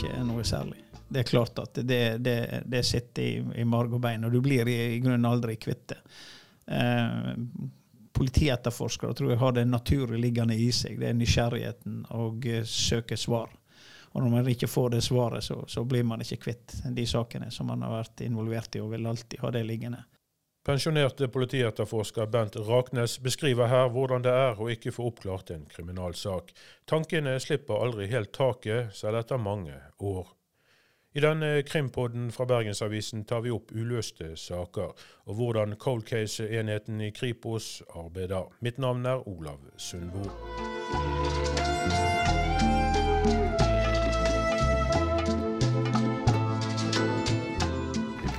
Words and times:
ikke 0.00 0.22
noe 0.26 0.46
særlig. 0.46 0.80
Det 1.10 1.22
er 1.22 1.28
klart 1.28 1.58
at 1.58 1.80
det, 1.82 2.02
det, 2.22 2.38
det 2.70 2.84
sitter 2.86 3.22
i, 3.22 3.62
i 3.62 3.66
marg 3.66 3.94
og 3.96 4.02
bein, 4.02 4.24
og 4.24 4.32
du 4.32 4.40
blir 4.44 4.68
i, 4.70 4.78
i 4.96 5.00
grunnen 5.02 5.26
aldri 5.28 5.56
kvitt 5.60 5.88
det. 5.92 6.00
Eh, 6.70 7.32
politietterforskere 8.20 9.14
tror 9.14 9.32
jeg 9.32 9.40
har 9.40 9.54
det 9.56 9.64
naturlig 9.64 10.20
liggende 10.20 10.54
i 10.58 10.68
seg. 10.74 10.98
Det 11.00 11.08
er 11.08 11.16
nysgjerrigheten 11.16 12.02
og 12.18 12.46
uh, 12.46 12.62
søke 12.68 13.16
svar. 13.16 13.52
Og 14.10 14.22
når 14.22 14.32
man 14.32 14.48
ikke 14.50 14.68
får 14.68 14.90
det 14.96 15.02
svaret, 15.06 15.44
så, 15.46 15.60
så, 15.70 15.84
blir 15.88 16.04
man 16.04 16.20
ikke 16.20 16.40
kvitt 16.44 16.74
de 16.96 17.06
sakene 17.06 17.50
som 17.54 17.70
man 17.70 17.84
har 17.86 17.94
vært 18.00 18.24
involvert 18.26 18.76
i, 18.76 18.82
og 18.82 18.90
vil 18.92 19.06
alltid 19.06 19.40
ha 19.40 19.52
det 19.54 19.62
liggende. 19.64 20.02
Pensjonerte 20.60 21.28
politietterforsker 21.28 22.26
Bent 22.26 22.56
Raknes 22.56 23.14
beskriver 23.24 23.70
her 23.72 23.86
hvordan 23.88 24.26
det 24.26 24.34
er 24.36 24.58
å 24.60 24.66
ikke 24.68 24.92
få 24.92 25.06
oppklart 25.08 25.54
en 25.54 25.62
kriminalsak. 25.70 26.52
Tankene 26.84 27.38
slipper 27.40 27.80
aldri 27.80 28.10
helt 28.12 28.34
taket, 28.36 28.92
selv 28.92 29.22
etter 29.22 29.40
mange 29.40 29.78
år. 30.04 30.28
I 31.16 31.24
denne 31.24 31.62
krimpodden 31.66 32.28
fra 32.30 32.44
Bergensavisen 32.46 33.24
tar 33.24 33.40
vi 33.42 33.54
opp 33.56 33.72
uløste 33.72 34.34
saker, 34.36 34.92
og 35.26 35.40
hvordan 35.40 35.74
cold 35.80 36.04
case-enheten 36.06 37.00
i 37.08 37.10
Kripos 37.10 37.80
arbeider. 37.96 38.52
Mitt 38.60 38.78
navn 38.78 39.08
er 39.08 39.24
Olav 39.32 39.64
Sundbo. 39.80 40.28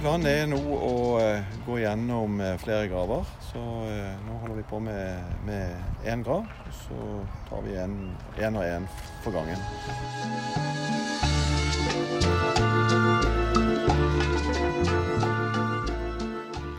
Planen 0.02 0.26
er 0.26 0.48
nå 0.50 0.58
å 0.58 0.94
uh, 1.22 1.50
gå 1.62 1.76
gjennom 1.78 2.40
uh, 2.42 2.56
flere 2.58 2.88
graver. 2.90 3.28
Så 3.52 3.62
uh, 3.62 4.16
nå 4.26 4.40
holder 4.42 4.58
vi 4.58 4.64
på 4.66 4.80
med 4.82 6.08
én 6.10 6.24
grav. 6.26 6.48
Og 6.66 6.74
så 6.74 7.02
tar 7.46 7.62
vi 7.68 7.76
én 7.78 8.58
og 8.58 8.66
én 8.66 8.88
for 9.22 9.30
gangen. 9.36 9.62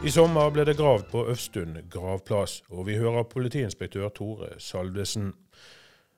I 0.02 0.10
sommer 0.10 0.50
ble 0.50 0.66
det 0.66 0.74
gravd 0.82 1.06
på 1.14 1.22
Øvstund 1.30 1.78
gravplass, 1.94 2.64
og 2.74 2.88
vi 2.90 2.98
hører 2.98 3.22
politiinspektør 3.22 4.10
Tore 4.18 4.56
Salvesen. 4.58 5.30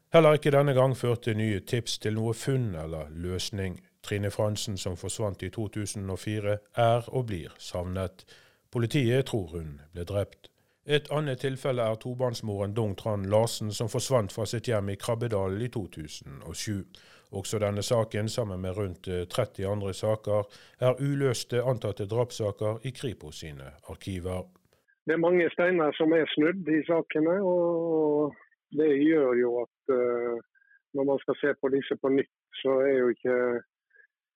Heller 0.08 0.40
ikke 0.40 0.56
denne 0.56 0.72
gang 0.72 0.96
førte 0.96 1.36
nye 1.36 1.60
tips 1.60 2.00
til 2.00 2.16
noe 2.16 2.32
funn 2.32 2.72
eller 2.80 3.12
løsning. 3.12 3.82
Trine 4.04 4.30
Fransen, 4.30 4.76
som 4.76 4.96
forsvant 4.96 5.42
i 5.42 5.50
2004, 5.50 6.58
er 6.76 7.08
og 7.08 7.26
blir 7.30 7.54
savnet. 7.58 8.26
Politiet 8.72 9.26
tror 9.30 9.56
hun 9.56 9.80
ble 9.92 10.04
drept. 10.04 10.50
Et 10.86 11.06
annet 11.10 11.40
tilfelle 11.40 11.82
er 11.82 11.96
tobarnsmoren 11.96 12.74
Dong 12.76 12.92
Tran 13.00 13.24
Larsen, 13.32 13.72
som 13.72 13.88
forsvant 13.88 14.32
fra 14.32 14.44
sitt 14.44 14.68
hjem 14.68 14.90
i 14.92 14.98
Krabbedalen 15.00 15.62
i 15.64 15.70
2007. 15.72 16.84
Også 17.32 17.58
denne 17.58 17.82
saken, 17.82 18.28
sammen 18.28 18.60
med 18.60 18.76
rundt 18.76 19.08
30 19.08 19.62
eh, 19.62 19.70
andre 19.70 19.94
saker, 19.94 20.44
er 20.80 21.00
uløste 21.00 21.62
antatte 21.62 22.06
drapssaker 22.06 22.84
i 22.84 22.92
Kripos 22.92 23.40
sine 23.40 23.72
arkiver. 23.88 24.44
Det 25.06 25.16
er 25.16 25.24
mange 25.24 25.48
steiner 25.52 25.92
som 25.96 26.12
er 26.12 26.28
snudd 26.34 26.68
i 26.68 26.82
sakene, 26.86 27.40
og 27.40 28.36
det 28.76 28.92
gjør 29.02 29.32
jo 29.40 29.50
at 29.64 29.94
uh, 29.96 30.36
når 30.94 31.04
man 31.10 31.18
skal 31.24 31.36
se 31.40 31.54
på 31.60 31.70
disse 31.74 31.96
på 31.96 32.12
nytt, 32.12 32.32
så 32.62 32.78
er 32.84 32.98
jo 32.98 33.08
ikke 33.16 33.36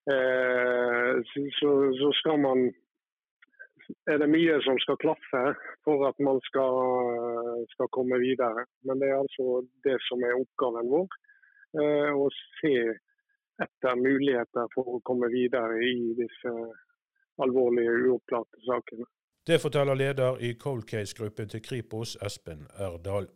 så, 0.09 1.71
så, 2.01 2.11
skal 2.21 2.39
man 2.41 2.63
er 4.09 4.19
det 4.21 4.29
mye 4.29 4.57
som 4.65 4.79
skal 4.81 4.99
klaffe 5.01 5.43
for 5.85 6.05
at 6.09 6.19
man 6.21 6.41
skal, 6.45 6.77
skal 7.73 7.89
komme 7.93 8.19
videre. 8.21 8.65
Men 8.89 9.01
det 9.01 9.11
er 9.11 9.21
altså 9.21 9.63
det 9.85 9.97
som 10.09 10.25
er 10.25 10.37
oppgaven 10.39 10.89
vår 10.93 11.09
å 11.77 12.27
eh, 12.27 12.41
se 12.61 12.75
etter 13.59 13.99
muligheter 13.99 14.69
for 14.75 14.97
å 14.97 15.01
komme 15.05 15.29
videre 15.33 15.81
i 15.83 16.15
disse 16.19 16.53
alvorlige 17.43 17.97
uoppklarte 18.07 18.61
sakene. 18.67 19.07
Det 19.49 19.61
forteller 19.63 19.97
leder 19.97 20.39
i 20.45 20.53
Cold 20.61 20.85
Case-gruppen 20.87 21.49
til 21.49 21.63
Kripos, 21.65 22.17
Espen 22.23 22.67
Erdal. 22.79 23.29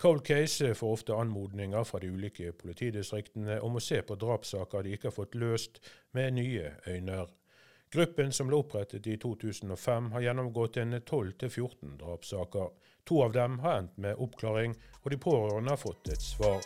Cold 0.00 0.26
Case 0.26 0.74
får 0.74 0.92
ofte 0.92 1.14
anmodninger 1.14 1.84
fra 1.84 1.98
de 2.00 2.06
ulike 2.06 2.52
politidistriktene 2.52 3.58
om 3.60 3.74
å 3.76 3.82
se 3.84 3.98
på 4.02 4.16
drapssaker 4.16 4.86
de 4.86 4.94
ikke 4.96 5.10
har 5.10 5.12
fått 5.12 5.36
løst, 5.36 5.82
med 6.16 6.38
nye 6.38 6.70
øyne. 6.88 7.26
Gruppen 7.92 8.32
som 8.32 8.48
ble 8.48 8.62
opprettet 8.62 9.04
i 9.12 9.18
2005, 9.20 10.08
har 10.14 10.24
gjennomgått 10.24 10.80
en 10.80 10.96
12-14 11.02 11.98
drapssaker. 12.00 12.72
To 13.04 13.20
av 13.26 13.36
dem 13.36 13.58
har 13.60 13.82
endt 13.82 14.00
med 14.00 14.16
oppklaring, 14.16 14.78
og 15.02 15.12
de 15.12 15.20
pårørende 15.20 15.76
har 15.76 15.84
fått 15.84 16.08
et 16.14 16.24
svar. 16.24 16.64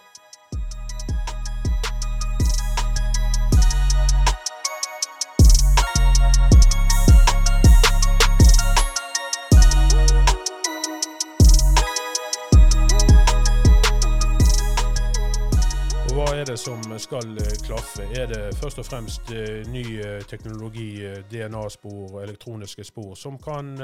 Er 16.32 16.44
det 16.46 16.56
som 16.56 16.80
skal 16.98 17.28
eh, 17.42 17.56
klaffe? 17.66 18.04
Er 18.20 18.26
det 18.32 18.56
først 18.62 18.78
og 18.80 18.86
fremst 18.86 19.30
eh, 19.34 19.62
ny 19.76 19.84
eh, 20.00 20.22
teknologi, 20.32 20.90
DNA-spor, 21.32 22.20
elektroniske 22.22 22.84
spor, 22.84 23.14
som 23.14 23.38
kan 23.38 23.74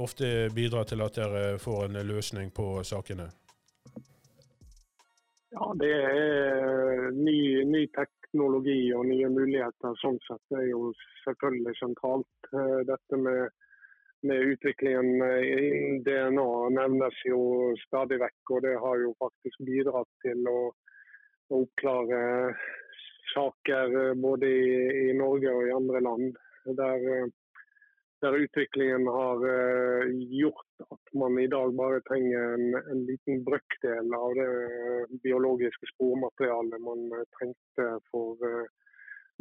ofte 0.00 0.48
bidra 0.56 0.84
til 0.88 1.02
at 1.04 1.18
dere 1.18 1.58
får 1.60 1.82
en 1.84 1.98
løsning 2.08 2.48
på 2.56 2.80
sakene? 2.88 3.26
Ja, 5.52 5.66
det 5.82 5.90
er 5.92 7.10
ny, 7.12 7.40
ny 7.68 7.82
teknologi 7.98 8.78
og 8.96 9.04
nye 9.10 9.28
muligheter. 9.28 9.98
Sånn 10.00 10.16
sett 10.24 10.56
er 10.56 10.64
jo 10.70 10.94
selvfølgelig 11.26 11.76
sentralt. 11.82 12.50
Dette 12.88 13.20
med, 13.20 13.52
med 14.24 14.54
utviklingen 14.54 15.12
innen 15.20 16.00
DNA 16.08 16.48
nevnes 16.80 17.20
jo 17.28 17.42
stadig 17.84 18.22
vekk, 18.24 18.56
og 18.56 18.64
det 18.64 18.76
har 18.80 19.04
jo 19.04 19.12
faktisk 19.20 19.60
bidratt 19.68 20.12
til 20.24 20.40
å 20.48 20.58
å 21.50 21.62
oppklare 21.64 22.20
saker 23.34 24.08
eh, 24.08 24.14
både 24.14 24.46
i, 24.46 25.08
i, 25.08 25.12
Norge 25.18 25.52
og 25.52 25.66
i 25.68 25.74
andre 25.74 26.02
land. 26.08 26.38
Der, 26.78 27.08
eh, 27.16 27.26
der 28.24 28.38
utviklingen 28.40 29.06
har 29.12 29.42
uh, 29.44 30.06
gjort 30.40 30.86
at 30.90 31.10
man 31.20 31.36
i 31.38 31.46
dag 31.52 31.74
bare 31.76 32.00
trenger 32.08 32.54
en, 32.54 32.64
en 32.78 33.02
liten 33.06 33.42
brøkdel 33.44 34.14
av 34.16 34.32
det 34.38 35.18
biologiske 35.22 35.90
spormaterialet 35.92 36.80
man 36.82 37.04
trengte 37.36 37.86
for 38.08 38.40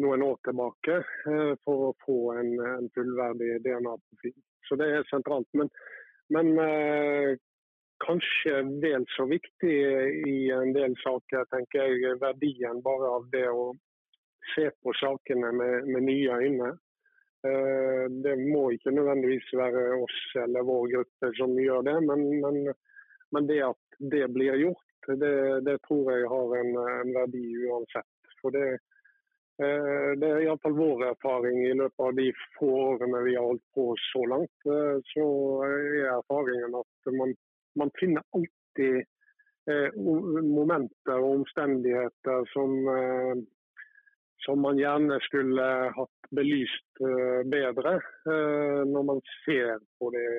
noen 0.04 0.26
år 0.28 0.36
tilbake 0.44 1.00
for 1.64 1.88
å 1.88 1.96
få 2.04 2.20
en, 2.36 2.52
en 2.68 2.92
fullverdig 3.00 3.62
DNA-profil. 3.64 4.36
Så 4.68 4.78
det 4.82 4.92
er 4.92 5.08
sentralt. 5.08 5.48
Men, 5.56 5.72
men 6.36 6.52
kanskje 8.04 8.62
vel 8.84 9.06
så 9.16 9.26
viktig 9.30 9.76
i 10.28 10.38
en 10.52 10.74
del 10.76 10.96
saker, 11.04 11.46
tenker 11.52 11.86
jeg, 11.86 12.18
verdien 12.22 12.82
bare 12.86 13.12
av 13.18 13.30
det 13.32 13.48
å 13.50 13.70
se 14.54 14.70
på 14.84 14.94
sakene 15.00 15.52
med, 15.52 15.88
med 15.90 16.08
nye 16.10 16.40
øyne. 16.42 16.74
Eh, 17.46 18.04
det 18.26 18.36
må 18.42 18.70
ikke 18.74 18.94
nødvendigvis 18.96 19.52
være 19.58 19.86
oss 20.00 20.20
eller 20.42 20.66
vår 20.66 20.90
gruppe 20.96 21.32
som 21.38 21.54
gjør 21.60 21.86
det, 21.86 21.96
men, 22.08 22.26
men, 22.42 22.60
men 23.36 23.48
det 23.50 23.62
at 23.68 24.00
det 24.00 24.26
blir 24.34 24.58
gjort, 24.60 24.84
det, 25.22 25.36
det 25.68 25.78
tror 25.86 26.12
jeg 26.12 26.30
har 26.32 26.56
en, 26.60 26.76
en, 26.82 27.14
verdi 27.14 27.46
uansett. 27.68 28.32
For 28.42 28.56
det, 28.56 28.80
eh, 29.62 30.12
det 30.22 30.30
er 30.32 30.46
iallfall 30.46 30.78
vår 30.78 31.06
erfaring 31.12 31.62
i 31.68 31.74
løpet 31.78 32.06
av 32.08 32.16
de 32.18 32.30
få 32.58 32.72
årene 32.88 33.22
vi 33.28 33.36
har 33.38 33.50
holdt 33.52 33.66
på 33.78 33.92
så 34.08 34.24
langt. 34.32 34.56
Eh, 34.66 34.98
så 35.14 35.28
er 35.70 36.16
erfaringen 36.16 36.80
at 36.82 37.14
man 37.14 37.36
man 37.76 37.92
finner 38.00 38.24
alltid 38.36 38.98
eh, 39.70 39.90
momenter 40.44 41.20
og 41.20 41.40
omstendigheter 41.40 42.48
som, 42.54 42.76
eh, 42.92 43.36
som 44.46 44.62
man 44.62 44.80
gjerne 44.80 45.20
skulle 45.28 45.68
hatt 45.98 46.30
belyst 46.36 47.02
eh, 47.02 47.42
bedre 47.52 47.98
eh, 48.00 48.84
når 48.90 49.08
man 49.12 49.24
ser 49.46 49.80
på 50.00 50.12
det 50.16 50.30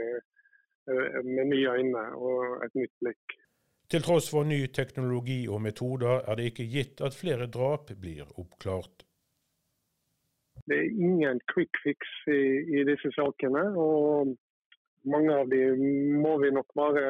eh, 0.90 1.18
med 1.24 1.52
nye 1.52 1.74
øyne 1.80 2.06
og 2.16 2.64
et 2.66 2.78
nytt 2.78 2.94
blikk. 3.02 3.36
Til 3.90 4.02
tross 4.02 4.30
for 4.32 4.46
ny 4.46 4.64
teknologi 4.74 5.44
og 5.46 5.60
metoder 5.62 6.24
er 6.26 6.38
det 6.38 6.50
ikke 6.50 6.70
gitt 6.72 7.02
at 7.06 7.14
flere 7.14 7.46
drap 7.46 7.92
blir 8.02 8.26
oppklart. 8.34 9.04
Det 10.66 10.74
er 10.74 10.88
ingen 10.90 11.38
quick 11.52 11.78
fix 11.84 12.08
i, 12.26 12.40
i 12.80 12.82
disse 12.88 13.12
sakene. 13.14 13.62
og 13.78 14.34
mange 15.06 15.34
av 15.40 15.48
de 15.48 15.62
må 16.22 16.36
vi 16.42 16.50
nok 16.54 16.68
bare 16.78 17.02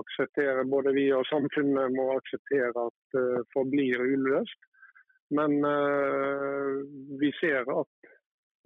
akseptere, 0.00 0.64
både 0.68 0.94
vi 0.96 1.06
og 1.14 1.26
samfunnet 1.28 1.92
må 1.96 2.10
akseptere 2.16 2.72
at 2.86 3.18
uh, 3.18 3.40
forblir 3.54 4.00
uløst. 4.00 4.68
Men 5.36 5.60
uh, 5.62 6.80
vi 7.20 7.30
ser 7.38 7.68
at 7.70 8.10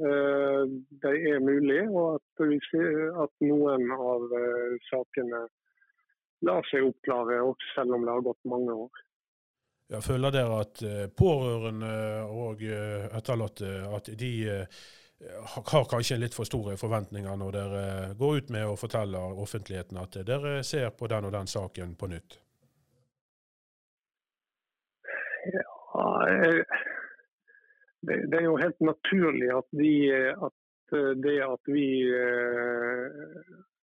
uh, 0.04 0.62
det 1.04 1.14
er 1.34 1.44
mulig, 1.44 1.82
og 1.90 2.20
at 2.20 2.46
vi 2.52 2.60
ser 2.70 3.18
at 3.26 3.34
noen 3.44 3.90
av 3.94 4.28
sakene 4.90 5.44
lar 6.44 6.66
seg 6.70 6.86
oppklare, 6.86 7.40
også 7.42 7.74
selv 7.74 7.98
om 7.98 8.06
det 8.06 8.14
har 8.14 8.26
gått 8.26 8.50
mange 8.50 8.74
år. 8.86 9.04
Ja, 9.92 10.00
føler 10.00 10.32
dere 10.32 10.62
at 10.64 10.80
pårørende 11.16 11.94
og 12.32 12.62
etterlatte 12.64 13.68
at 13.92 14.08
de 14.16 14.32
har 15.54 15.84
kanskje 15.90 16.18
litt 16.20 16.36
for 16.36 16.48
store 16.48 16.76
forventninger 16.80 17.36
når 17.40 17.56
dere 17.56 17.84
går 18.18 18.40
ut 18.40 18.50
med 18.54 18.66
og 18.68 18.78
forteller 18.80 19.40
offentligheten 19.44 20.00
at 20.00 20.18
dere 20.26 20.56
ser 20.66 20.90
på 20.96 21.08
den 21.10 21.28
og 21.28 21.34
den 21.34 21.50
saken 21.50 21.94
på 22.00 22.10
nytt? 22.12 22.38
Ja, 25.54 26.08
det, 28.04 28.16
det 28.30 28.40
er 28.40 28.48
jo 28.48 28.56
helt 28.60 28.80
naturlig 28.80 29.50
at, 29.52 29.68
vi, 29.76 29.94
at 30.12 30.96
det 31.24 31.38
at 31.44 31.72
vi 31.72 31.88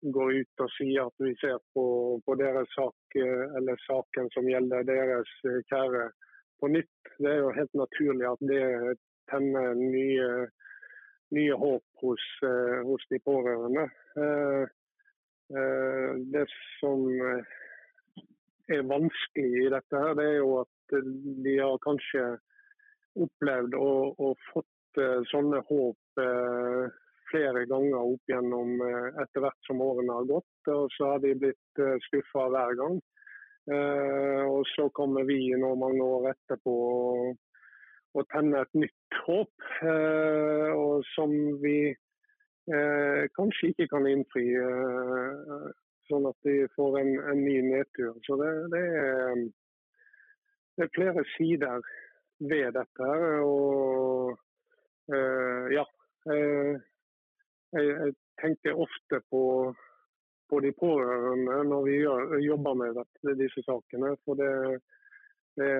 går 0.01 0.33
ut 0.41 0.63
og 0.65 0.73
sier 0.77 1.09
at 1.09 1.25
vi 1.25 1.35
ser 1.41 1.59
på, 1.75 1.85
på 2.25 2.37
deres 2.41 2.69
sak, 2.77 2.97
eh, 3.21 3.45
eller 3.59 3.81
saken 3.85 4.31
som 4.35 4.49
gjelder 4.49 4.87
deres 4.89 5.33
eh, 5.49 5.61
kjære 5.69 6.07
på 6.61 6.71
nytt. 6.73 7.13
Det 7.19 7.29
er 7.29 7.43
jo 7.43 7.53
helt 7.57 7.77
naturlig 7.77 8.29
at 8.31 8.45
det 8.49 8.65
tenner 9.31 9.77
nye, 9.77 10.31
nye 11.37 11.57
håp 11.63 12.05
hos, 12.05 12.27
eh, 12.47 12.81
hos, 12.87 13.07
de 13.11 13.21
pårørende. 13.25 13.87
Det 16.31 16.45
som 16.79 17.01
er 18.71 18.83
vanskelig 18.87 19.65
i 19.65 19.71
dette, 19.73 20.03
her, 20.03 20.15
det 20.19 20.27
er 20.29 20.37
jo 20.39 20.51
at 20.61 20.95
de 21.47 21.55
har 21.59 21.81
kanskje 21.83 22.25
opplevd 23.19 23.75
og, 23.79 24.21
og 24.23 24.45
fått 24.53 25.01
sånne 25.31 25.63
håp 25.71 26.21
flere 27.31 27.65
ganger 27.71 28.01
opp 28.01 28.33
gjennom 28.33 28.81
eh, 28.85 29.23
etter 29.23 29.45
hvert 29.45 29.69
som 29.69 29.83
årene 29.85 30.19
har 30.19 30.29
gått. 30.29 30.71
Og 30.73 30.91
så 30.97 31.13
har 31.13 31.23
de 31.23 31.35
blitt 31.39 31.83
eh, 31.83 31.97
skuffa 32.09 32.49
hver 32.53 32.77
gang. 32.81 32.99
Eh, 33.71 34.43
og 34.49 34.65
så 34.75 34.89
kommer 34.97 35.27
vi 35.29 35.53
nå 35.59 35.75
mange 35.79 36.03
år 36.05 36.31
etterpå 36.33 36.75
og 36.75 37.39
tenner 38.33 38.65
et 38.65 38.79
nytt 38.85 39.19
håp, 39.27 39.67
og 40.75 41.05
som 41.15 41.35
vi 41.63 41.93
kanskje 43.37 43.73
ikke 43.73 43.89
kan 43.91 44.07
innfri. 44.11 44.45
Sånn 46.11 46.27
at 46.27 46.39
de 46.47 46.55
får 46.75 46.99
en, 47.01 47.11
en 47.33 47.43
ny 47.45 47.57
nedtur. 47.69 48.17
Så 48.27 48.37
det, 48.41 48.51
det, 48.75 48.83
er, 48.99 49.43
det, 50.77 50.87
er, 50.87 50.95
flere 50.97 51.25
sider 51.37 51.87
ved 52.51 52.75
dette. 52.75 53.11
Og 53.47 54.35
ja, 55.71 55.87
jeg, 56.27 56.81
jeg 57.79 58.17
tenker 58.43 58.83
ofte 58.87 59.23
på, 59.31 59.43
på, 60.51 60.61
de 60.65 60.73
pårørende 60.79 61.61
når 61.71 61.87
vi 61.87 61.99
jobber 62.47 62.81
med 62.83 63.39
disse 63.39 63.63
sakene. 63.67 64.17
For 64.27 64.41
det, 64.41 64.81
det, 65.59 65.75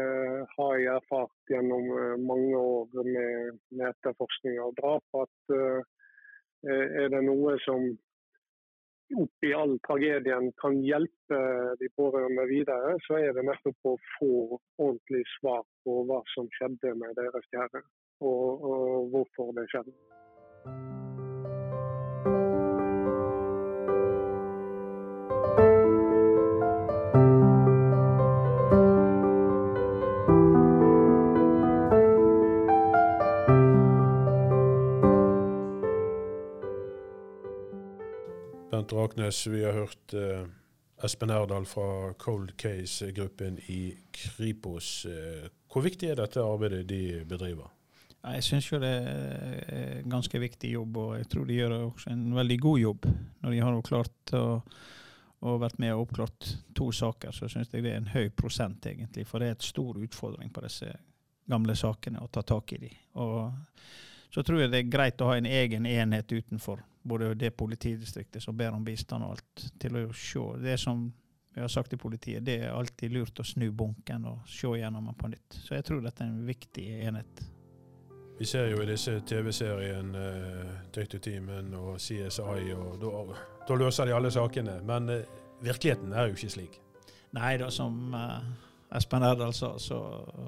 har 0.57 0.77
jeg 0.79 0.93
erfart 0.97 1.53
gjennom 1.53 1.89
eh, 1.95 2.15
mange 2.19 2.59
år 2.59 3.03
med, 3.07 3.59
med 3.71 3.89
etterforskning 3.93 4.61
av 4.63 4.75
drap. 4.79 5.05
At 5.25 5.55
uh, 5.55 5.83
er 6.71 7.09
det 7.13 7.23
noe 7.25 7.57
som 7.65 7.87
oppi 9.17 9.51
all 9.57 9.75
tragedien 9.87 10.51
kan 10.61 10.77
hjelpe 10.87 11.41
de 11.81 11.89
pårørende 11.97 12.47
videre, 12.51 12.95
så 13.07 13.19
er 13.19 13.35
det 13.35 13.47
nettopp 13.49 13.91
å 13.91 13.97
få 14.19 14.33
ordentlig 14.79 15.25
svar 15.39 15.65
på 15.85 16.03
hva 16.11 16.23
som 16.37 16.51
skjedde 16.59 16.95
med 17.01 17.19
deres 17.19 17.51
kjære, 17.51 17.83
og, 18.23 18.71
og 18.71 19.13
hvorfor 19.15 19.55
det 19.59 19.67
skjedde. 19.73 21.00
Raknes, 39.11 39.47
vi 39.47 39.65
har 39.65 39.73
hørt 39.73 40.13
eh, 40.15 40.47
Espen 41.03 41.31
Erdal 41.31 41.65
fra 41.67 42.13
Cold 42.15 42.57
Case-gruppen 42.57 43.59
i 43.59 43.97
Kripos. 44.11 45.05
Eh, 45.05 45.49
hvor 45.73 45.83
viktig 45.83 46.13
er 46.13 46.21
dette 46.21 46.39
arbeidet 46.39 46.85
de 46.87 47.25
bedriver? 47.27 47.73
Jeg 48.21 48.45
syns 48.47 48.69
jo 48.71 48.79
det 48.79 48.93
er 48.93 49.97
en 49.97 50.13
ganske 50.15 50.39
viktig 50.39 50.71
jobb, 50.77 51.01
og 51.03 51.17
jeg 51.19 51.27
tror 51.33 51.49
de 51.49 51.57
gjør 51.59 51.75
også 51.89 52.13
en 52.13 52.23
veldig 52.37 52.59
god 52.63 52.79
jobb. 52.79 53.09
Når 53.41 53.51
de 53.51 53.63
har 53.65 53.81
klart 53.89 54.35
å, 54.39 54.45
å 55.43 55.57
vært 55.59 55.83
med 55.83 55.97
og 55.97 56.05
oppklart 56.05 56.53
to 56.79 56.93
saker, 56.95 57.35
så 57.35 57.51
syns 57.51 57.75
jeg 57.75 57.83
det 57.83 57.97
er 57.97 57.99
en 58.05 58.13
høy 58.15 58.31
prosent, 58.31 58.87
egentlig. 58.87 59.27
For 59.27 59.43
det 59.43 59.49
er 59.49 59.59
et 59.59 59.67
stor 59.73 59.99
utfordring 59.99 60.55
på 60.55 60.63
disse 60.69 60.93
gamle 61.51 61.75
sakene 61.75 62.23
å 62.23 62.31
ta 62.31 62.47
tak 62.47 62.77
i 62.79 62.81
de. 62.85 62.93
Og 63.19 63.51
så 64.31 64.47
tror 64.47 64.63
jeg 64.63 64.71
det 64.71 64.85
er 64.85 64.95
greit 64.95 65.19
å 65.19 65.33
ha 65.33 65.41
en 65.41 65.51
egen 65.51 65.91
enhet 65.91 66.31
utenfor 66.31 66.87
både 67.03 67.35
det 67.35 67.51
politidistriktet 67.51 68.43
som 68.43 68.57
ber 68.57 68.75
om 68.77 68.85
bistand 68.85 69.25
og 69.25 69.37
alt, 69.37 69.65
til 69.81 69.97
å 69.97 70.05
se. 70.13 70.43
Det 70.63 70.77
som 70.81 71.07
vi 71.55 71.61
har 71.61 71.69
sagt 71.69 71.93
i 71.93 71.97
politiet, 71.97 72.45
det 72.47 72.61
er 72.65 72.75
alltid 72.75 73.13
lurt 73.13 73.41
å 73.41 73.47
snu 73.47 73.71
bunken 73.75 74.27
og 74.31 74.45
se 74.49 74.71
gjennom 74.79 75.09
den 75.11 75.17
på 75.19 75.31
nytt. 75.33 75.57
Så 75.65 75.75
jeg 75.75 75.87
tror 75.89 76.05
dette 76.05 76.23
er 76.23 76.31
en 76.31 76.45
viktig 76.47 76.87
enhet. 77.09 77.43
Vi 78.41 78.47
ser 78.49 78.71
jo 78.71 78.79
i 78.81 78.87
disse 78.89 79.19
TV-seriene 79.29 80.21
uh, 80.97 81.19
Teamen 81.21 81.75
og 81.77 81.99
CSI, 82.01 82.71
og 82.73 83.03
da 83.69 83.77
løser 83.77 84.09
de 84.09 84.15
alle 84.17 84.31
sakene. 84.33 84.79
Men 84.87 85.11
uh, 85.13 85.19
virkeligheten 85.61 86.15
er 86.15 86.31
jo 86.31 86.39
ikke 86.39 86.55
slik. 86.55 86.79
Nei 87.37 87.57
da, 87.61 87.69
som 87.75 88.15
uh, 88.15 88.39
Espen 88.97 89.27
Erdal 89.27 89.53
sa, 89.55 89.75
så, 89.79 90.01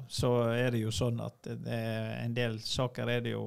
så, 0.08 0.30
er 0.54 0.72
det 0.72 0.80
jo 0.86 0.94
sånn 0.94 1.20
at 1.22 1.46
en 1.46 2.32
del 2.34 2.56
saker 2.64 3.12
er 3.12 3.20
det 3.26 3.36
jo 3.36 3.44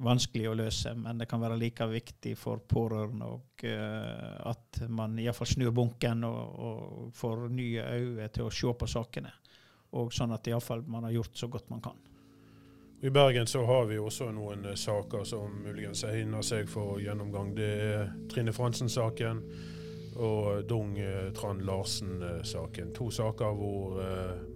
vanskelig 0.00 0.48
å 0.48 0.56
løse, 0.56 0.92
men 0.96 1.20
det 1.20 1.28
kan 1.28 1.40
være 1.42 1.58
like 1.60 1.86
viktig 1.90 2.32
for 2.38 2.62
pårørende 2.68 3.28
og, 3.28 3.64
uh, 3.64 4.50
at 4.50 4.82
man 4.88 5.18
iallfall 5.20 5.48
snur 5.50 5.74
bunken 5.76 6.24
og, 6.28 6.60
og, 6.68 7.10
får 7.16 7.48
nye 7.52 7.84
øyne 7.84 8.28
til 8.32 8.48
å 8.48 8.54
se 8.54 8.72
på 8.72 8.88
sakene. 8.88 9.32
Og 9.98 10.12
sånn 10.14 10.32
at 10.32 10.46
iallfall 10.46 10.84
man 10.86 11.08
har 11.08 11.18
gjort 11.18 11.36
så 11.36 11.50
godt 11.50 11.68
man 11.72 11.82
kan. 11.84 11.98
I 13.00 13.10
Bergen 13.10 13.48
så 13.48 13.64
har 13.64 13.86
vi 13.88 13.98
også 13.98 14.30
noen 14.36 14.64
uh, 14.70 14.76
saker 14.76 15.24
som 15.28 15.60
muligens 15.64 16.04
egner 16.08 16.44
seg 16.46 16.68
for 16.70 17.00
gjennomgang. 17.00 17.54
Det 17.56 17.70
er 17.70 18.10
Trine 18.32 18.54
Fransen-saken 18.56 19.44
og 20.20 20.66
Dung 20.68 20.96
uh, 21.00 21.28
Trand 21.36 21.64
Larsen-saken. 21.68 22.94
To 22.96 23.10
saker 23.12 23.56
hvor 23.56 24.00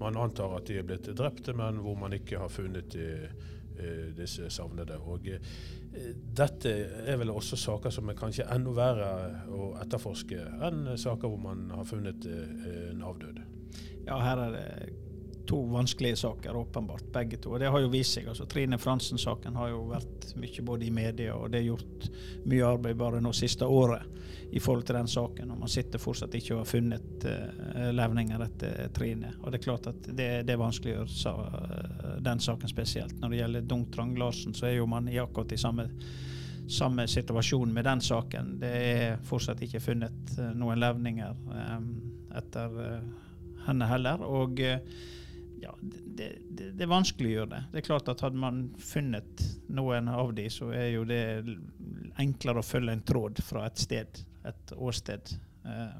man 0.00 0.16
antar 0.20 0.56
at 0.58 0.68
de 0.68 0.80
er 0.80 0.88
blitt 0.88 1.08
drepte, 1.16 1.56
men 1.56 1.80
hvor 1.84 1.98
man 2.00 2.16
ikke 2.16 2.40
har 2.40 2.52
funnet 2.52 2.92
de 2.96 3.10
Eh, 3.14 3.63
disse 4.16 4.50
savnede. 4.50 4.98
Og 4.98 5.28
eh, 5.30 6.12
dette 6.36 6.74
er 7.04 7.18
vel 7.20 7.32
også 7.34 7.58
saker 7.60 7.94
som 7.94 8.10
er 8.10 8.18
kanskje 8.18 8.48
enda 8.54 8.74
verre 8.76 9.10
å 9.52 9.72
etterforske 9.82 10.40
enn 10.68 10.94
saker 11.00 11.30
hvor 11.30 11.42
man 11.42 11.68
har 11.74 11.88
funnet 11.88 12.26
eh, 12.26 12.90
en 12.90 13.04
avdød. 13.06 13.42
Ja, 14.04 14.20
her 14.20 14.46
er 14.46 14.54
det 14.54 14.68
to 15.46 15.60
vanskelige 15.72 16.16
saker, 16.16 16.56
åpenbart, 16.56 17.06
begge 17.12 17.38
to. 17.42 17.54
Og 17.54 17.60
det 17.60 17.70
har 17.72 17.82
jo 17.84 17.92
vist 17.92 18.16
seg. 18.16 18.28
altså 18.28 18.46
Trine 18.50 18.78
Fransen-saken 18.80 19.56
har 19.60 19.72
jo 19.72 19.84
vært 19.90 20.34
mye 20.40 20.64
både 20.66 20.86
i 20.86 20.90
media, 20.94 21.36
og 21.36 21.52
det 21.52 21.60
er 21.60 21.70
gjort 21.70 22.10
mye 22.48 22.66
arbeid 22.66 22.98
bare 23.00 23.22
nå 23.24 23.32
siste 23.36 23.68
året 23.68 24.14
i 24.54 24.60
forhold 24.60 24.84
til 24.86 24.94
den 24.94 25.08
saken. 25.08 25.50
Og 25.50 25.58
man 25.58 25.70
sitter 25.70 25.98
fortsatt 25.98 26.34
ikke 26.38 26.54
og 26.54 26.60
har 26.62 26.68
funnet 26.70 27.26
uh, 27.26 27.88
levninger 27.94 28.44
etter 28.44 28.92
Trine. 28.94 29.32
Og 29.42 29.50
det 29.50 29.58
er 29.58 29.64
klart 29.64 29.88
at 29.90 30.06
det, 30.06 30.28
det 30.46 30.58
vanskeliggjør 30.60 31.10
sa, 31.10 31.32
uh, 31.34 32.12
den 32.22 32.42
saken 32.42 32.70
spesielt. 32.70 33.16
Når 33.20 33.32
det 33.32 33.40
gjelder 33.40 33.66
Dung 33.72 33.88
Trang 33.94 34.14
Larsen, 34.18 34.54
så 34.54 34.68
er 34.68 34.76
jo 34.76 34.86
man 34.90 35.10
i 35.10 35.18
akkurat 35.22 35.52
i 35.52 35.60
samme 35.60 35.88
samme 36.70 37.04
situasjon 37.10 37.74
med 37.76 37.84
den 37.84 38.00
saken. 38.00 38.54
Det 38.62 38.70
er 38.72 39.18
fortsatt 39.28 39.58
ikke 39.66 39.82
funnet 39.84 40.36
uh, 40.38 40.52
noen 40.56 40.78
levninger 40.80 41.34
um, 41.50 41.90
etter 42.38 42.78
henne 43.66 43.88
heller. 43.90 44.22
Og 44.24 44.62
ja, 45.64 45.74
det, 45.80 46.30
det, 46.50 46.70
det 46.78 46.88
gjøre 47.34 47.50
det. 47.54 47.62
Det 47.72 47.80
er 47.80 47.86
klart 47.88 48.08
at 48.12 48.22
Hadde 48.24 48.40
man 48.40 48.66
funnet 48.80 49.44
noen 49.72 50.10
av 50.12 50.34
de, 50.36 50.46
så 50.52 50.70
er 50.76 50.90
jo 50.94 51.06
det 51.08 51.22
enklere 52.20 52.60
å 52.62 52.66
følge 52.66 52.94
en 52.94 53.04
tråd 53.06 53.40
fra 53.44 53.64
et 53.68 53.80
sted, 53.80 54.20
et 54.46 54.74
åsted, 54.76 55.34
eh, 55.64 55.96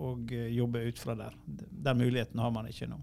og 0.00 0.32
jobbe 0.32 0.84
ut 0.88 1.00
fra 1.00 1.16
der. 1.18 1.36
Den 1.46 2.00
muligheten 2.00 2.40
har 2.42 2.52
man 2.54 2.68
ikke 2.70 2.88
nå. 2.90 3.00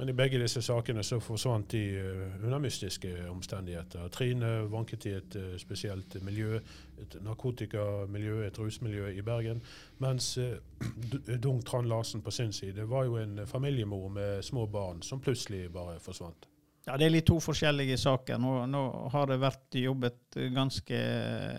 Men 0.00 0.08
i 0.08 0.12
begge 0.16 0.38
disse 0.40 0.62
sakene 0.64 1.02
så 1.04 1.18
forsvant 1.20 1.74
de 1.74 1.80
uh, 2.00 2.44
under 2.44 2.58
mystiske 2.58 3.10
omstendigheter. 3.28 4.06
Trine 4.08 4.48
vanket 4.72 5.04
i 5.10 5.12
et 5.12 5.36
uh, 5.36 5.50
spesielt 5.60 6.16
miljø, 6.24 6.56
et 7.02 7.16
narkotikamiljø, 7.20 8.38
et 8.46 8.60
rusmiljø 8.62 9.10
i 9.12 9.20
Bergen. 9.20 9.60
Mens 10.00 10.30
uh, 10.40 11.36
Dung 11.36 11.60
Trand 11.60 11.92
Larsen 11.92 12.24
på 12.24 12.32
sin 12.32 12.56
side 12.56 12.88
var 12.88 13.10
jo 13.10 13.20
en 13.20 13.44
familiemor 13.44 14.08
med 14.08 14.42
små 14.42 14.64
barn 14.72 15.04
som 15.04 15.20
plutselig 15.20 15.66
bare 15.72 16.00
forsvant. 16.00 16.48
Ja, 16.86 16.96
Det 16.96 17.10
er 17.10 17.16
litt 17.18 17.28
to 17.28 17.36
forskjellige 17.44 18.00
saker. 18.00 18.40
Nå, 18.40 18.56
nå 18.72 18.84
har 19.12 19.28
det 19.28 19.42
vært 19.44 19.82
jobbet 19.84 20.42
ganske 20.56 21.06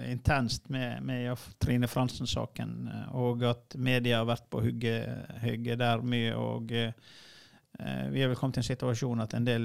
intenst 0.10 0.66
med, 0.74 1.04
med 1.06 1.50
Trine 1.62 1.86
Fransen-saken, 1.88 2.78
og 3.14 3.46
at 3.54 3.78
media 3.78 4.24
har 4.24 4.32
vært 4.34 4.50
på 4.50 4.66
hugget 4.66 5.78
der 5.78 6.02
mye. 6.02 6.34
og 6.34 6.74
eh, 6.74 6.96
vi 8.12 8.22
er 8.22 8.30
vel 8.30 8.38
kommet 8.38 8.60
til 8.60 8.62
en 8.62 8.68
situasjon 8.68 9.24
at 9.24 9.34
en 9.34 9.46
del 9.48 9.64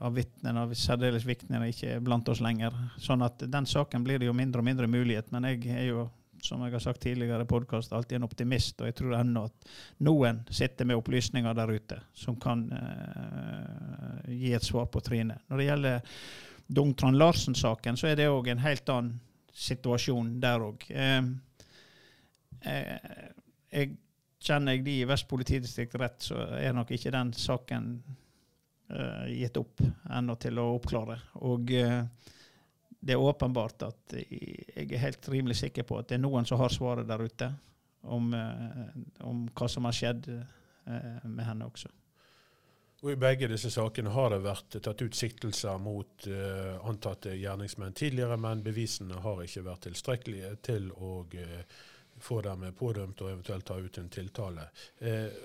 av 0.00 0.14
vitnene, 0.16 0.62
særdeles 0.78 1.26
vitnene, 1.28 1.68
ikke 1.68 1.96
er 1.96 2.04
blant 2.04 2.28
oss 2.32 2.40
lenger. 2.44 2.74
Sånn 3.02 3.24
at 3.26 3.42
den 3.44 3.68
saken 3.68 4.06
blir 4.06 4.20
det 4.20 4.28
jo 4.28 4.36
mindre 4.36 4.62
og 4.62 4.68
mindre 4.68 4.88
mulighet. 4.88 5.28
Men 5.34 5.44
jeg 5.50 5.66
er 5.74 5.84
jo, 5.90 6.06
som 6.44 6.62
jeg 6.64 6.72
har 6.72 6.84
sagt 6.84 7.02
tidligere 7.04 7.44
i 7.44 7.50
podkast, 7.50 7.92
alltid 7.92 8.16
en 8.20 8.28
optimist. 8.28 8.80
Og 8.80 8.88
jeg 8.88 8.96
tror 9.00 9.18
ennå 9.18 9.44
at 9.50 9.72
noen 10.08 10.40
sitter 10.48 10.88
med 10.88 11.00
opplysninger 11.00 11.58
der 11.58 11.74
ute 11.76 12.00
som 12.16 12.38
kan 12.40 12.64
uh, 12.72 14.24
gi 14.32 14.54
et 14.56 14.64
svar 14.64 14.88
på 14.88 15.04
Trine. 15.04 15.36
Når 15.50 15.60
det 15.60 15.68
gjelder 15.68 16.24
Dungtran 16.68 17.20
Larsen-saken, 17.20 18.00
så 18.00 18.08
er 18.08 18.16
det 18.20 18.32
òg 18.32 18.48
en 18.48 18.64
helt 18.64 18.94
annen 18.94 19.20
situasjon 19.52 20.38
der 20.40 20.64
òg. 20.64 20.88
Uh, 20.88 21.34
jeg 23.68 23.98
Kjenner 24.38 24.76
jeg 24.76 24.84
de 24.86 24.94
i 25.00 25.06
Vest 25.08 25.26
politidistrikt 25.28 25.96
rett, 25.98 26.22
så 26.22 26.38
er 26.60 26.74
nok 26.76 26.92
ikke 26.94 27.10
den 27.10 27.32
saken 27.34 27.90
uh, 28.94 29.26
gitt 29.26 29.58
opp 29.58 29.82
ennå 30.14 30.36
til 30.38 30.60
å 30.62 30.68
oppklare. 30.76 31.18
Og 31.42 31.72
uh, 31.74 32.04
det 32.98 33.16
er 33.16 33.22
åpenbart 33.22 33.82
at 33.88 34.14
jeg 34.14 34.86
er 34.86 35.02
helt 35.02 35.28
rimelig 35.30 35.58
sikker 35.62 35.86
på 35.86 35.98
at 35.98 36.10
det 36.10 36.18
er 36.18 36.22
noen 36.22 36.46
som 36.46 36.60
har 36.62 36.74
svaret 36.74 37.08
der 37.08 37.22
ute 37.26 37.50
om, 38.06 38.30
uh, 38.30 38.94
om 39.26 39.48
hva 39.50 39.70
som 39.70 39.90
har 39.90 39.96
skjedd 39.96 40.30
med 40.88 41.42
henne 41.44 41.66
også. 41.68 41.90
Og 43.02 43.10
I 43.12 43.18
begge 43.20 43.50
disse 43.50 43.68
sakene 43.70 44.08
har 44.14 44.32
det 44.32 44.38
vært 44.40 44.78
tatt 44.80 45.02
ut 45.02 45.14
siktelser 45.14 45.76
mot 45.82 46.24
antatte 46.88 47.34
gjerningsmenn 47.36 47.92
tidligere, 47.92 48.38
men 48.40 48.62
bevisene 48.64 49.20
har 49.20 49.42
ikke 49.44 49.66
vært 49.66 49.84
tilstrekkelige 49.84 50.54
til 50.64 50.88
å 50.96 51.20
få 52.20 52.40
dem 52.46 52.66
pådømt 52.76 53.22
og 53.22 53.30
eventuelt 53.32 53.66
ta 53.66 53.78
ut 53.78 53.98
en 53.98 54.10
tiltale. 54.10 54.68
Eh, 54.98 55.40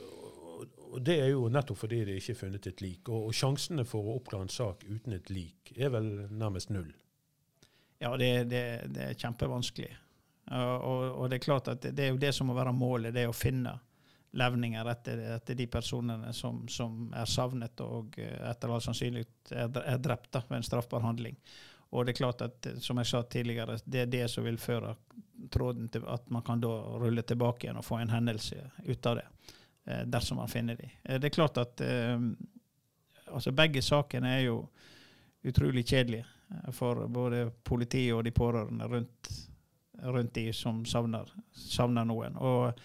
og 0.94 1.01
Det 1.01 1.15
er 1.20 1.32
jo 1.32 1.48
nettopp 1.50 1.77
fordi 1.77 2.03
det 2.06 2.20
ikke 2.20 2.36
er 2.36 2.38
funnet 2.38 2.68
et 2.70 2.82
lik. 2.82 3.10
Og, 3.10 3.32
sjansene 3.34 3.86
for 3.86 4.06
å 4.06 4.18
oppklare 4.20 4.46
en 4.46 4.53
sak 4.53 4.84
uten 4.86 5.15
et 5.15 5.32
lik 5.34 5.74
er 5.75 5.89
vel 5.94 6.12
nærmest 6.30 6.70
null? 6.70 6.92
Ja, 7.98 8.13
det, 8.18 8.50
det, 8.51 8.63
det 8.94 9.08
er 9.10 9.18
kjempevanskelig. 9.18 9.89
Og, 10.51 11.03
og, 11.15 11.30
det 11.32 11.39
er 11.39 11.46
klart 11.46 11.72
at 11.72 11.86
det, 11.88 12.03
er 12.03 12.12
jo 12.12 12.22
det 12.22 12.34
som 12.36 12.50
må 12.51 12.56
være 12.58 12.75
målet, 12.75 13.13
det 13.15 13.24
er 13.24 13.32
å 13.32 13.36
finne 13.36 13.77
levninger 14.38 14.89
etter, 14.92 15.22
etter 15.38 15.58
de 15.58 15.68
personene 15.72 16.34
som, 16.34 16.63
som, 16.70 17.06
er 17.15 17.30
savnet 17.30 17.84
og 17.86 18.18
eh, 18.20 18.39
etter 18.50 18.72
all 18.74 18.82
sannsynlighet 18.82 19.53
er, 19.53 19.70
er 19.86 20.01
drept 20.01 20.36
ved 20.36 20.58
en 20.58 20.65
straffbar 20.65 21.06
handling. 21.06 21.38
Og 21.94 22.06
det 22.06 22.15
er 22.15 22.18
klart 22.18 22.42
at, 22.42 22.68
som 22.82 22.98
jeg 22.98 23.10
sa 23.10 23.22
tidligere, 23.24 23.77
det 23.86 24.03
er 24.03 24.10
det 24.10 24.24
som 24.34 24.46
vil 24.46 24.58
føre 24.58 24.96
tråden 25.53 25.89
til 25.93 26.05
at 26.10 26.29
man 26.33 26.43
kan 26.45 26.62
da 26.63 26.72
rulle 27.01 27.24
tilbake 27.27 27.67
igjen 27.67 27.79
og 27.79 27.86
få 27.86 28.00
en 28.01 28.13
hendelse 28.13 28.60
ut 28.88 29.10
av 29.10 29.19
det, 29.19 29.25
eh, 29.86 30.03
dersom 30.10 30.41
man 30.41 30.51
finner 30.51 30.79
de. 30.79 30.89
Eh, 31.03 31.19
det 31.19 31.29
er 31.29 31.38
klart 31.38 31.60
at 31.62 31.83
eh, 31.86 32.17
altså 33.27 33.53
begge 33.55 33.81
sakene 33.86 34.36
er 34.38 34.45
jo 34.48 34.60
utrolig 35.43 35.86
kjedelige 35.86 36.25
for 36.75 37.07
både 37.10 37.48
politiet 37.65 38.13
og 38.15 38.24
de 38.24 38.31
pårørende 38.31 38.88
rundt, 38.88 39.31
rundt 40.03 40.36
de 40.36 40.51
som 40.53 40.83
savner, 40.86 41.29
savner 41.51 42.05
noen. 42.05 42.38
Og 42.38 42.79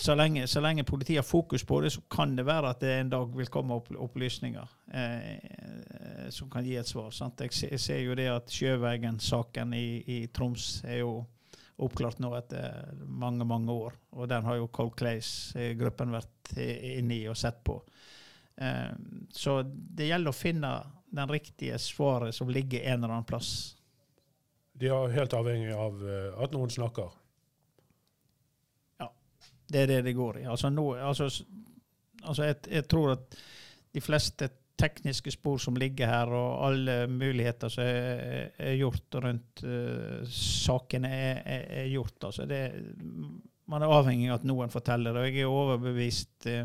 så 0.00 0.14
lenge, 0.16 0.46
så 0.46 0.60
lenge, 0.60 0.84
politiet 0.84 1.18
har 1.18 1.28
fokus 1.28 1.64
på 1.64 1.80
det, 1.80 1.92
så 1.92 2.00
kan 2.10 2.36
det 2.36 2.46
være 2.46 2.70
at 2.70 2.80
det 2.80 2.94
en 2.94 3.10
dag 3.12 3.36
vil 3.36 3.50
komme 3.52 3.76
opplysninger 3.76 4.76
eh, 4.94 6.19
som 6.34 6.50
kan 6.50 6.66
gi 6.66 6.76
et 6.80 6.88
svar. 6.88 7.12
Jeg, 7.12 7.52
jeg, 7.70 7.80
ser 7.80 8.00
jo 8.04 8.16
det 8.18 8.28
at 8.32 8.52
Sjøvegen-saken 8.54 9.74
i, 9.76 9.86
i, 10.06 10.18
Troms 10.34 10.82
er 10.84 11.02
jo 11.02 11.14
oppklart 11.80 12.20
nå 12.20 12.34
etter 12.36 12.90
mange, 13.08 13.44
mange 13.48 13.72
år. 13.72 13.96
Og 14.16 14.28
den 14.28 14.44
har 14.44 14.58
jo 14.60 14.68
Cold 14.72 14.94
Clays-gruppen 15.00 16.12
vært 16.12 16.54
inne 16.58 17.22
i 17.22 17.28
og 17.30 17.38
sett 17.40 17.62
på. 17.64 17.78
Eh, 18.60 18.92
så 19.32 19.62
det 19.64 20.10
gjelder 20.10 20.34
å 20.34 20.36
finne 20.36 20.72
den 21.10 21.28
riktige 21.32 21.78
svaret 21.78 22.34
som 22.34 22.50
ligger 22.52 22.84
en 22.84 22.98
eller 22.98 23.14
annen 23.14 23.28
plass. 23.28 23.76
De 24.72 24.88
er 24.88 25.14
helt 25.16 25.34
avhengig 25.36 25.72
av 25.72 26.04
eh, 26.04 26.42
at 26.44 26.52
noen 26.52 26.70
snakker. 26.72 27.16
Ja, 29.00 29.08
Det 29.66 29.82
er 29.82 29.90
det 29.94 30.02
det 30.10 30.16
går 30.18 30.42
i. 30.42 30.44
Altså, 30.44 30.70
nå, 30.70 30.86
altså, 30.96 31.30
altså 32.22 32.50
jeg, 32.50 32.60
jeg, 32.68 32.86
tror 32.88 33.14
at 33.16 33.40
de 33.92 34.04
fleste 34.04 34.50
tekniske 34.80 35.34
spor 35.34 35.60
som 35.62 35.76
ligger 35.78 36.10
her, 36.10 36.32
og 36.34 36.64
alle 36.70 36.96
muligheter 37.10 37.72
som 37.72 37.84
er, 37.84 38.50
er 38.58 38.78
gjort 38.80 39.20
rundt 39.22 39.62
uh, 39.66 40.26
sakene, 40.32 41.12
er, 41.12 41.40
er, 41.44 41.64
er, 41.82 41.88
gjort. 41.92 42.16
Altså, 42.30 42.48
det, 42.48 42.62
man 43.70 43.84
er 43.84 43.94
avhengig 43.94 44.30
av 44.30 44.40
at 44.40 44.48
noen 44.48 44.72
forteller 44.72 45.14
det. 45.14 45.22
Og 45.22 45.30
jeg 45.30 45.44
er 45.46 45.60
overbevist 45.62 46.50
uh, 46.50 46.64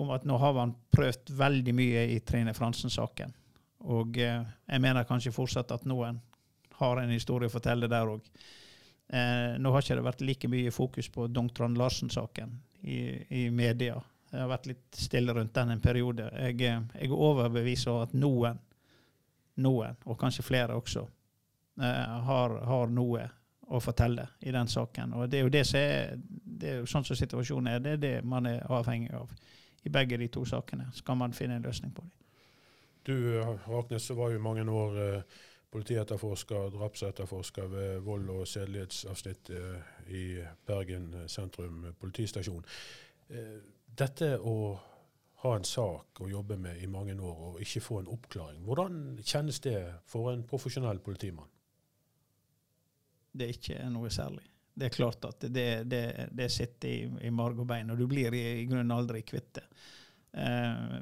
om 0.00 0.14
at 0.14 0.24
nå 0.28 0.38
har 0.40 0.56
man 0.56 0.74
prøvd 0.94 1.34
veldig 1.36 1.76
mye 1.76 2.08
i 2.14 2.18
Trine 2.24 2.54
Fransen-saken. 2.56 3.34
Og 3.92 4.18
uh, 4.22 4.42
jeg 4.70 4.84
mener 4.86 5.08
kanskje 5.08 5.34
fortsatt 5.34 5.74
at 5.74 5.88
noen 5.90 6.22
har 6.78 6.98
en 7.02 7.14
historie 7.14 7.50
å 7.50 7.52
fortelle 7.52 7.90
der 7.90 8.14
òg. 8.14 8.26
Eh, 9.12 9.58
nå 9.60 9.72
har 9.72 9.84
ikke 9.84 9.98
det 9.98 10.06
vært 10.06 10.22
like 10.24 10.48
mye 10.48 10.72
fokus 10.72 11.10
på 11.12 11.26
Dong 11.28 11.50
Larsen-saken 11.76 12.54
i, 12.80 12.98
i, 13.28 13.42
media. 13.52 13.98
Det 14.32 14.40
har 14.40 14.48
vært 14.48 14.66
litt 14.70 14.96
stille 14.96 15.32
rundt 15.36 15.52
den 15.54 15.74
en 15.74 15.80
periode. 15.80 16.30
Jeg, 16.32 16.54
eh, 16.64 16.78
jeg 16.96 17.08
er 17.10 17.12
overbevist 17.12 17.88
om 17.92 17.98
at 18.00 18.14
noen, 18.16 18.60
noen, 19.60 19.98
og 20.08 20.16
kanskje 20.18 20.44
flere 20.46 20.76
også, 20.80 21.02
eh, 21.84 22.14
har, 22.28 22.54
har, 22.64 22.86
noe 22.88 23.26
å 23.68 23.80
fortelle 23.80 24.24
i 24.40 24.54
den 24.54 24.70
saken. 24.72 25.12
Og 25.12 25.28
det 25.28 25.38
er 25.38 25.44
jo 25.44 25.52
det 25.52 25.66
som 25.68 25.80
er, 25.80 26.16
det 26.32 26.70
er 26.70 26.80
jo 26.80 26.88
sånn 26.88 27.04
som 27.04 27.18
situasjonen 27.18 27.74
er. 27.74 27.82
Det 27.84 27.92
er 27.92 28.00
det 28.00 28.14
man 28.24 28.48
er 28.48 28.64
avhengig 28.72 29.12
av 29.18 29.34
i 29.84 29.92
begge 29.92 30.16
de 30.16 30.30
to 30.32 30.46
sakene. 30.48 30.88
Skal 30.96 31.20
man 31.20 31.36
finne 31.36 31.60
en 31.60 31.68
løsning 31.68 31.92
på 31.92 32.06
dem. 32.06 32.16
Du, 33.04 33.14
Raknes, 33.66 34.08
var 34.16 34.32
jo 34.32 34.40
mange 34.40 34.64
år 34.64 34.98
eh, 35.04 35.36
politietterforsker, 35.76 36.72
drapsetterforsker 36.78 37.68
ved 37.68 38.00
vold- 38.08 38.32
og 38.32 38.48
sedelighetsavsnittet 38.48 40.08
i 40.08 40.24
Bergen 40.66 41.12
sentrum 41.28 41.84
politistasjon. 42.00 42.64
Dette 43.98 44.36
å 44.38 44.56
ha 45.42 45.52
en 45.56 45.66
sak 45.66 46.20
å 46.22 46.28
jobbe 46.30 46.56
med 46.56 46.80
i 46.82 46.88
mange 46.90 47.16
år 47.18 47.40
og 47.48 47.60
ikke 47.62 47.82
få 47.82 47.98
en 48.00 48.12
oppklaring, 48.14 48.62
hvordan 48.64 49.18
kjennes 49.20 49.58
det 49.64 49.78
for 50.08 50.30
en 50.32 50.44
profesjonell 50.48 51.02
politimann? 51.04 51.50
Det 53.32 53.48
er 53.48 53.56
ikke 53.56 53.90
noe 53.90 54.10
særlig. 54.12 54.44
Det 54.72 54.88
er 54.88 54.94
klart 54.94 55.24
at 55.28 55.44
det, 55.52 55.66
det, 55.90 56.04
det 56.32 56.48
sitter 56.52 56.88
i, 56.88 57.26
i 57.28 57.32
marg 57.34 57.58
og 57.60 57.68
bein, 57.68 57.90
og 57.92 57.98
du 58.00 58.06
blir 58.08 58.32
i, 58.36 58.44
i 58.62 58.68
grunnen 58.68 58.94
aldri 58.94 59.20
kvitt 59.28 59.50
det. 59.58 59.64
Eh, 60.40 61.00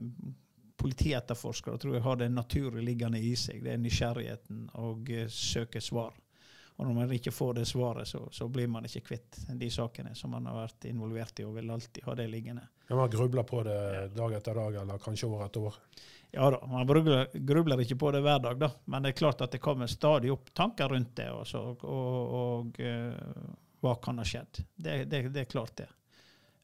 politietterforskere 0.80 1.78
tror 1.78 1.94
jeg 1.94 2.04
har 2.06 2.18
det 2.18 2.30
naturlig 2.32 2.82
liggende 2.86 3.20
i 3.22 3.34
seg. 3.38 3.62
Det 3.64 3.74
er 3.74 3.82
nysgjerrigheten 3.82 4.66
og 4.80 5.10
uh, 5.12 5.26
søke 5.28 5.82
svar. 5.84 6.16
Og 6.80 6.86
når 6.86 6.94
man 6.96 7.10
ikke 7.12 7.32
får 7.32 7.58
det 7.58 7.66
svaret, 7.68 8.08
så, 8.08 8.22
så, 8.32 8.46
blir 8.48 8.68
man 8.72 8.86
ikke 8.88 9.02
kvitt 9.10 9.36
de 9.60 9.66
sakene 9.70 10.14
som 10.16 10.32
man 10.32 10.46
har 10.48 10.62
vært 10.62 10.86
involvert 10.88 11.42
i, 11.42 11.44
og 11.44 11.58
vil 11.58 11.68
alltid 11.74 12.06
ha 12.08 12.14
det 12.16 12.24
liggende. 12.32 12.62
Ja, 12.88 12.96
Man 12.96 13.10
grubler 13.12 13.44
på 13.44 13.60
det 13.66 13.76
dag 14.16 14.32
etter 14.38 14.56
dag, 14.56 14.78
eller 14.80 15.02
kanskje 15.04 15.28
år 15.28 15.44
etter 15.44 15.66
år? 15.68 15.76
Ja 16.32 16.48
da, 16.54 16.62
man 16.70 16.88
grubler, 16.88 17.28
grubler 17.34 17.84
ikke 17.84 17.98
på 18.00 18.14
det 18.16 18.24
hver 18.24 18.40
dag, 18.40 18.56
da. 18.62 18.70
Men 18.88 19.04
det 19.04 19.12
er 19.12 19.20
klart 19.20 19.44
at 19.44 19.52
det 19.52 19.60
kommer 19.60 19.92
stadig 19.92 20.32
opp 20.32 20.48
tanker 20.56 20.88
rundt 20.88 21.12
det. 21.20 21.28
Også, 21.34 21.60
og, 21.84 22.34
og 22.40 22.80
uh, 22.80 23.54
hva 23.84 23.94
kan 24.00 24.22
ha 24.22 24.24
skjedd. 24.24 24.64
Det, 24.72 25.04
det, 25.10 25.24
det 25.34 25.44
er 25.44 25.52
klart, 25.52 25.76
det. 25.82 25.90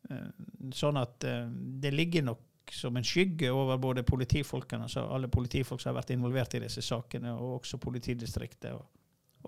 Uh, 0.08 0.32
sånn 0.72 0.96
at 1.02 1.28
uh, 1.28 1.44
det 1.52 1.92
ligger 1.92 2.24
nok 2.30 2.72
som 2.72 2.96
en 2.96 3.04
skygge 3.04 3.52
over 3.52 3.76
både 3.76 4.06
politifolkene, 4.06 4.88
altså 4.88 5.04
alle 5.12 5.28
politifolk 5.28 5.82
som 5.82 5.92
har 5.92 6.00
vært 6.00 6.16
involvert 6.16 6.56
i 6.56 6.64
disse 6.64 6.80
sakene, 6.82 7.36
og 7.36 7.60
også 7.60 7.82
politidistriktet. 7.82 8.72
og 8.72 8.96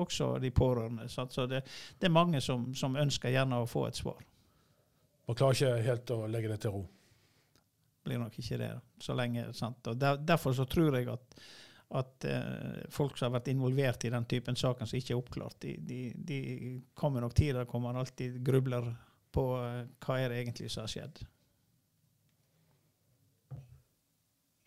også 0.00 0.38
de 0.42 0.50
pårørende. 0.54 1.08
Så 1.08 1.46
det, 1.46 1.62
det 1.98 2.08
er 2.08 2.14
mange 2.14 2.40
som, 2.44 2.68
som, 2.74 2.96
ønsker 2.96 3.34
gjerne 3.34 3.62
å 3.62 3.68
få 3.68 3.86
et 3.88 3.98
svar. 3.98 4.20
Man 5.28 5.36
klarer 5.36 5.58
ikke 5.58 5.86
helt 5.88 6.12
å 6.14 6.22
legge 6.30 6.52
det 6.52 6.60
til 6.64 6.74
ro? 6.74 6.82
Blir 8.08 8.20
nok 8.22 8.38
ikke 8.40 8.60
det. 8.60 8.72
så 9.04 9.16
lenge, 9.16 9.50
sant? 9.54 9.86
Og 9.90 9.98
der, 10.00 10.20
Derfor 10.24 10.56
så 10.56 10.64
tror 10.64 10.96
jeg 10.96 11.10
at, 11.12 11.40
at 12.00 12.28
eh, 12.28 12.84
folk 12.94 13.18
som 13.18 13.28
har 13.28 13.40
vært 13.40 13.50
involvert 13.52 14.06
i 14.08 14.12
den 14.14 14.24
typen 14.30 14.56
saker 14.56 14.88
som 14.88 14.98
ikke 14.98 15.14
er 15.14 15.20
oppklart, 15.20 15.58
de, 15.60 15.76
de, 15.84 16.00
de 16.16 16.38
kommer 16.94 17.20
nok 17.20 17.36
hvor 17.68 17.82
man 17.84 17.96
alltid 18.00 18.40
grubler 18.44 18.88
på 19.34 19.50
eh, 19.60 19.82
hva 20.06 20.20
er 20.20 20.32
det 20.32 20.40
egentlig 20.40 20.70
som 20.72 20.86
har 20.86 20.94
skjedd. 20.94 21.26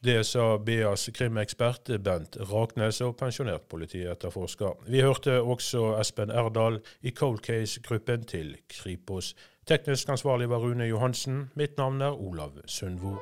Det 0.04 0.24
sa 0.26 0.58
BAs 0.58 1.10
krimekspert 1.14 1.92
Bent 2.02 2.38
Raknes 2.50 3.04
og 3.06 3.20
pensjonert 3.20 3.68
politietterforsker. 3.70 4.88
Vi 4.90 5.04
hørte 5.06 5.36
også 5.42 5.92
Espen 6.02 6.34
Erdal 6.34 6.80
i 7.06 7.14
Cold 7.14 7.44
Case-gruppen 7.46 8.26
til 8.26 8.56
Kripos. 8.66 9.36
Teknisk 9.70 10.10
ansvarlig 10.10 10.50
var 10.50 10.66
Rune 10.66 10.90
Johansen. 10.90 11.52
Mitt 11.54 11.78
navn 11.78 12.02
er 12.02 12.18
Olav 12.18 12.58
Sundvo. 12.66 13.20